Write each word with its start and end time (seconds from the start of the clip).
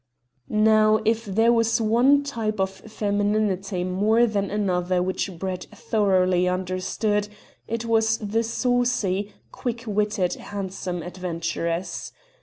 Now, 0.49 0.99
if 1.05 1.25
there 1.25 1.53
was 1.53 1.79
one 1.79 2.23
type 2.23 2.59
of 2.59 2.71
femininity 2.71 3.83
more 3.83 4.25
than 4.25 4.49
another 4.49 5.03
which 5.03 5.37
Brett 5.37 5.67
thoroughly 5.71 6.49
understood 6.49 7.27
it 7.67 7.85
was 7.85 8.17
the 8.17 8.41
saucy, 8.41 9.31
quick 9.51 9.83
witted, 9.85 10.33
handsome 10.33 11.03
adventuress. 11.03 12.13